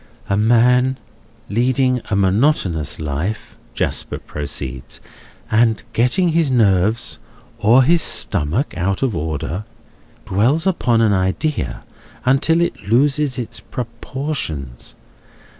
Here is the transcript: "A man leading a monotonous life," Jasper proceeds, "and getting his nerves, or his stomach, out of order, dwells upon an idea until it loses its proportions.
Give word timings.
"A 0.27 0.35
man 0.35 0.97
leading 1.47 2.01
a 2.09 2.15
monotonous 2.15 2.99
life," 2.99 3.55
Jasper 3.75 4.17
proceeds, 4.17 4.99
"and 5.51 5.83
getting 5.93 6.29
his 6.29 6.49
nerves, 6.49 7.19
or 7.59 7.83
his 7.83 8.01
stomach, 8.01 8.75
out 8.75 9.03
of 9.03 9.15
order, 9.15 9.63
dwells 10.25 10.65
upon 10.65 11.01
an 11.01 11.13
idea 11.13 11.83
until 12.25 12.61
it 12.61 12.87
loses 12.89 13.37
its 13.37 13.59
proportions. 13.59 14.95